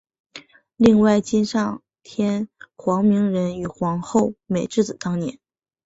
[0.77, 5.37] 另外今上天皇明仁与皇后美智子当年。